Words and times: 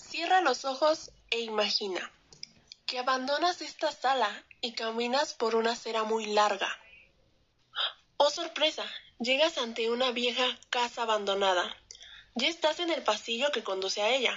Cierra 0.00 0.40
los 0.40 0.64
ojos 0.64 1.12
e 1.30 1.40
imagina 1.40 2.10
que 2.86 2.98
abandonas 2.98 3.60
esta 3.60 3.92
sala 3.92 4.44
y 4.60 4.72
caminas 4.72 5.34
por 5.34 5.54
una 5.54 5.72
acera 5.72 6.02
muy 6.04 6.26
larga. 6.26 6.68
¡Oh 8.16 8.30
sorpresa! 8.30 8.84
Llegas 9.18 9.58
ante 9.58 9.90
una 9.90 10.10
vieja 10.10 10.44
casa 10.70 11.02
abandonada. 11.02 11.76
Ya 12.34 12.48
estás 12.48 12.80
en 12.80 12.90
el 12.90 13.02
pasillo 13.02 13.52
que 13.52 13.62
conduce 13.62 14.02
a 14.02 14.08
ella. 14.08 14.36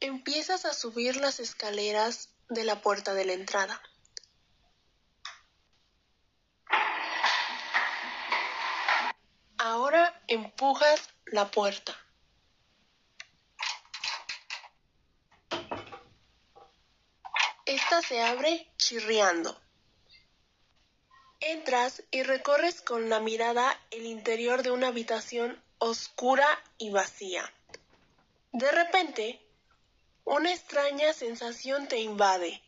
Empiezas 0.00 0.64
a 0.64 0.72
subir 0.72 1.16
las 1.16 1.40
escaleras 1.40 2.30
de 2.48 2.64
la 2.64 2.80
puerta 2.80 3.12
de 3.14 3.24
la 3.24 3.32
entrada. 3.32 3.82
Ahora 9.58 10.22
empujas 10.28 11.15
la 11.26 11.50
puerta. 11.50 11.96
Esta 17.64 18.00
se 18.00 18.22
abre 18.22 18.70
chirriando. 18.76 19.60
Entras 21.40 22.02
y 22.10 22.22
recorres 22.22 22.80
con 22.80 23.08
la 23.08 23.20
mirada 23.20 23.78
el 23.90 24.06
interior 24.06 24.62
de 24.62 24.70
una 24.70 24.88
habitación 24.88 25.60
oscura 25.78 26.46
y 26.78 26.90
vacía. 26.90 27.52
De 28.52 28.70
repente, 28.70 29.40
una 30.24 30.52
extraña 30.52 31.12
sensación 31.12 31.88
te 31.88 31.98
invade. 31.98 32.62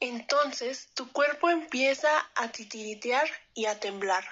Entonces 0.00 0.88
tu 0.94 1.10
cuerpo 1.10 1.50
empieza 1.50 2.08
a 2.36 2.48
titiritear 2.52 3.28
y 3.54 3.66
a 3.66 3.80
temblar. 3.80 4.24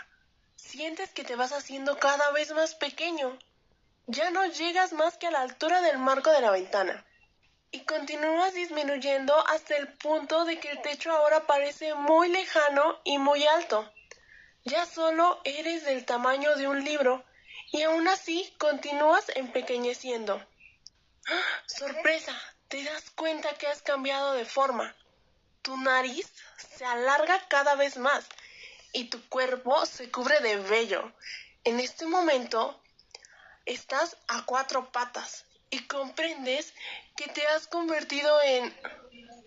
Sientes 0.54 1.10
que 1.10 1.24
te 1.24 1.34
vas 1.34 1.52
haciendo 1.52 1.98
cada 1.98 2.30
vez 2.30 2.52
más 2.52 2.76
pequeño. 2.76 3.36
Ya 4.06 4.30
no 4.30 4.46
llegas 4.46 4.92
más 4.92 5.16
que 5.16 5.26
a 5.26 5.32
la 5.32 5.40
altura 5.40 5.80
del 5.80 5.98
marco 5.98 6.30
de 6.30 6.40
la 6.40 6.52
ventana. 6.52 7.04
Y 7.72 7.80
continúas 7.80 8.54
disminuyendo 8.54 9.34
hasta 9.48 9.76
el 9.76 9.92
punto 9.94 10.44
de 10.44 10.60
que 10.60 10.70
el 10.70 10.82
techo 10.82 11.10
ahora 11.10 11.46
parece 11.46 11.94
muy 11.94 12.28
lejano 12.28 13.00
y 13.02 13.18
muy 13.18 13.44
alto. 13.46 13.92
Ya 14.64 14.86
solo 14.86 15.40
eres 15.44 15.84
del 15.84 16.04
tamaño 16.04 16.54
de 16.56 16.68
un 16.68 16.84
libro 16.84 17.24
y 17.72 17.82
aún 17.82 18.06
así 18.06 18.54
continúas 18.58 19.24
empequeñeciendo. 19.34 20.40
¡Ah! 21.28 21.62
¡Sorpresa! 21.66 22.40
Te 22.68 22.84
das 22.84 23.10
cuenta 23.10 23.54
que 23.54 23.66
has 23.66 23.82
cambiado 23.82 24.32
de 24.32 24.44
forma. 24.44 24.94
Tu 25.66 25.76
nariz 25.78 26.32
se 26.76 26.84
alarga 26.84 27.42
cada 27.48 27.74
vez 27.74 27.96
más 27.96 28.24
y 28.92 29.06
tu 29.06 29.28
cuerpo 29.28 29.84
se 29.84 30.12
cubre 30.12 30.38
de 30.38 30.58
vello. 30.58 31.12
En 31.64 31.80
este 31.80 32.06
momento 32.06 32.80
estás 33.64 34.16
a 34.28 34.44
cuatro 34.44 34.92
patas 34.92 35.44
y 35.70 35.84
comprendes 35.88 36.72
que 37.16 37.26
te 37.26 37.44
has 37.48 37.66
convertido 37.66 38.40
en 38.42 38.72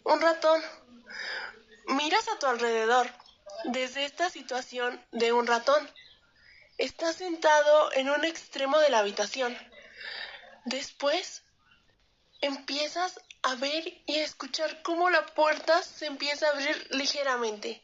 un 0.03 0.19
ratón. 0.19 0.61
Miras 1.87 2.27
a 2.27 2.37
tu 2.37 2.47
alrededor 2.47 3.09
desde 3.63 4.03
esta 4.03 4.29
situación 4.29 5.01
de 5.13 5.31
un 5.31 5.47
ratón. 5.47 5.89
Estás 6.77 7.15
sentado 7.15 7.93
en 7.93 8.09
un 8.09 8.25
extremo 8.25 8.77
de 8.79 8.89
la 8.89 8.99
habitación. 8.99 9.57
Después 10.65 11.43
empiezas 12.41 13.19
a 13.43 13.55
ver 13.55 14.01
y 14.05 14.17
a 14.17 14.23
escuchar 14.23 14.81
cómo 14.81 15.09
la 15.09 15.25
puerta 15.25 15.81
se 15.83 16.05
empieza 16.05 16.47
a 16.47 16.51
abrir 16.51 16.87
ligeramente. 16.91 17.83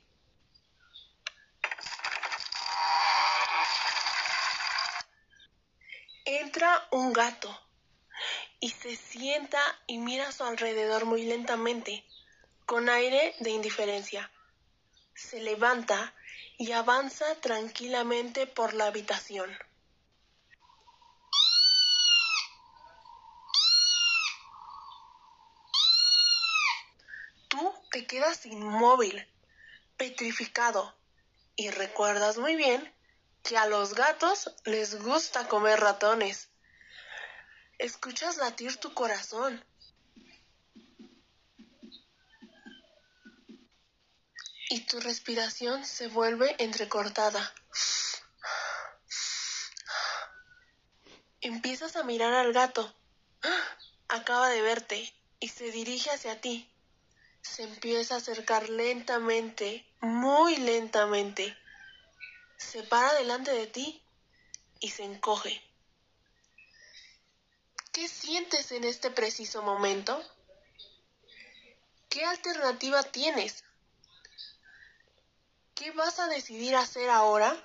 Entra 6.26 6.88
un 6.92 7.14
gato 7.14 7.62
y 8.60 8.72
se 8.72 8.96
sienta 8.96 9.62
y 9.86 10.00
mira 10.00 10.30
a 10.30 10.32
su 10.32 10.44
alrededor 10.44 11.06
muy 11.06 11.24
lentamente, 11.24 12.04
con 12.66 12.90
aire 12.90 13.36
de 13.40 13.52
indiferencia. 13.52 14.32
Se 15.14 15.40
levanta 15.40 16.16
y 16.58 16.72
avanza 16.72 17.36
tranquilamente 17.42 18.48
por 18.48 18.74
la 18.74 18.88
habitación. 18.88 19.56
Tú 27.48 27.74
te 27.96 28.06
quedas 28.06 28.46
inmóvil, 28.46 29.26
petrificado, 29.96 30.94
y 31.56 31.70
recuerdas 31.70 32.38
muy 32.38 32.58
bien 32.58 32.94
que 33.42 33.58
a 33.58 33.68
los 33.68 33.94
gatos 33.94 34.54
les 34.66 35.02
gusta 35.02 35.48
comer 35.48 35.80
ratones. 35.80 36.50
Escuchas 37.78 38.36
latir 38.36 38.76
tu 38.82 38.94
corazón. 38.94 39.64
Y 44.70 44.82
tu 44.82 45.00
respiración 45.00 45.86
se 45.86 46.10
vuelve 46.10 46.54
entrecortada. 46.62 47.54
Empiezas 51.40 51.96
a 51.96 52.04
mirar 52.04 52.34
al 52.34 52.52
gato. 52.52 52.94
Acaba 54.10 54.50
de 54.50 54.62
verte 54.62 55.16
y 55.40 55.48
se 55.48 55.72
dirige 55.72 56.10
hacia 56.10 56.42
ti. 56.42 56.70
Se 57.46 57.64
empieza 57.64 58.16
a 58.16 58.18
acercar 58.18 58.70
lentamente, 58.70 59.86
muy 60.02 60.58
lentamente. 60.58 61.56
Se 62.58 62.84
para 62.84 63.14
delante 63.14 63.52
de 63.52 63.68
ti 63.68 64.04
y 64.80 64.90
se 64.90 65.04
encoge. 65.04 65.62
¿Qué 67.94 68.10
sientes 68.10 68.72
en 68.72 68.84
este 68.84 69.10
preciso 69.10 69.62
momento? 69.62 70.22
¿Qué 72.10 72.26
alternativa 72.26 73.04
tienes? 73.04 73.64
¿Qué 75.76 75.92
vas 75.92 76.20
a 76.20 76.28
decidir 76.28 76.76
hacer 76.76 77.10
ahora? 77.10 77.56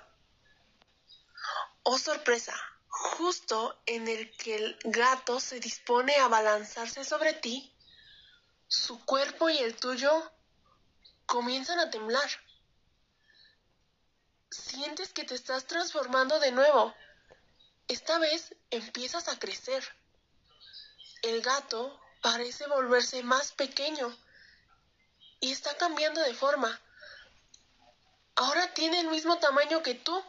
Oh 1.83 1.97
sorpresa, 1.97 2.55
justo 2.87 3.81
en 3.87 4.07
el 4.07 4.31
que 4.37 4.55
el 4.55 4.79
gato 4.85 5.39
se 5.39 5.59
dispone 5.59 6.15
a 6.17 6.27
balanzarse 6.27 7.03
sobre 7.03 7.33
ti, 7.33 7.73
su 8.71 9.03
cuerpo 9.03 9.49
y 9.49 9.57
el 9.57 9.75
tuyo 9.75 10.31
comienzan 11.25 11.77
a 11.79 11.89
temblar. 11.89 12.29
Sientes 14.49 15.11
que 15.11 15.25
te 15.25 15.35
estás 15.35 15.65
transformando 15.65 16.39
de 16.39 16.53
nuevo. 16.53 16.95
Esta 17.89 18.17
vez 18.17 18.55
empiezas 18.69 19.27
a 19.27 19.37
crecer. 19.37 19.83
El 21.21 21.41
gato 21.41 21.99
parece 22.21 22.65
volverse 22.67 23.23
más 23.23 23.51
pequeño 23.51 24.17
y 25.41 25.51
está 25.51 25.75
cambiando 25.75 26.21
de 26.21 26.33
forma. 26.33 26.79
Ahora 28.35 28.73
tiene 28.73 29.01
el 29.01 29.09
mismo 29.09 29.37
tamaño 29.39 29.83
que 29.83 29.95
tú 29.95 30.23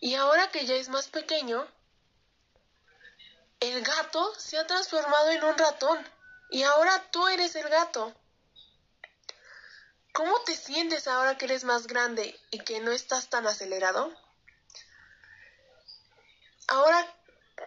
y 0.00 0.14
ahora 0.14 0.50
que 0.50 0.64
ya 0.64 0.76
es 0.76 0.88
más 0.88 1.08
pequeño, 1.08 1.68
el 3.60 3.82
gato 3.82 4.34
se 4.38 4.56
ha 4.56 4.66
transformado 4.66 5.28
en 5.32 5.44
un 5.44 5.58
ratón 5.58 6.15
y 6.50 6.62
ahora 6.62 7.10
tú 7.10 7.26
eres 7.28 7.54
el 7.56 7.68
gato. 7.68 8.14
¿Cómo 10.12 10.40
te 10.44 10.54
sientes 10.54 11.08
ahora 11.08 11.36
que 11.36 11.44
eres 11.44 11.64
más 11.64 11.86
grande 11.86 12.38
y 12.50 12.60
que 12.60 12.80
no 12.80 12.92
estás 12.92 13.28
tan 13.28 13.46
acelerado? 13.46 14.14
Ahora, 16.68 17.06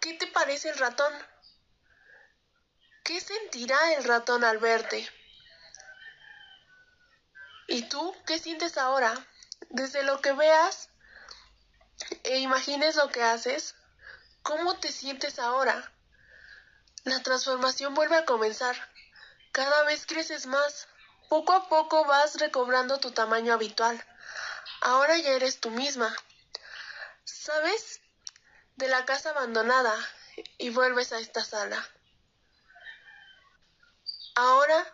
¿qué 0.02 0.14
te 0.14 0.28
parece 0.28 0.70
el 0.70 0.78
ratón? 0.78 1.14
¿Qué 3.04 3.22
sentirá 3.22 3.94
el 3.94 4.04
ratón 4.04 4.44
al 4.44 4.58
verte? 4.58 5.08
¿Y 7.68 7.84
tú 7.84 8.16
qué 8.26 8.40
sientes 8.40 8.78
ahora? 8.78 9.14
Desde 9.70 10.04
lo 10.04 10.22
que 10.22 10.34
veas 10.34 10.90
e 12.24 12.40
imagines 12.40 12.96
lo 12.96 13.10
que 13.10 13.22
haces, 13.22 13.76
¿cómo 14.42 14.78
te 14.80 14.92
sientes 14.92 15.38
ahora? 15.38 15.92
La 17.04 17.22
transformación 17.24 17.94
vuelve 17.94 18.18
a 18.18 18.26
comenzar. 18.26 18.76
Cada 19.52 19.84
vez 19.84 20.06
creces 20.06 20.46
más. 20.46 20.88
Poco 21.30 21.54
a 21.54 21.70
poco 21.70 22.06
vas 22.06 22.40
recobrando 22.40 23.00
tu 23.00 23.12
tamaño 23.12 23.54
habitual. 23.54 24.04
Ahora 24.82 25.18
ya 25.18 25.32
eres 25.32 25.60
tú 25.60 25.70
misma. 25.72 26.14
¿Sabes? 27.24 28.02
De 28.76 28.88
la 28.88 29.06
casa 29.06 29.32
abandonada 29.32 29.96
y 30.58 30.70
vuelves 30.70 31.14
a 31.14 31.20
esta 31.20 31.44
sala. 31.44 31.88
Ahora 34.36 34.86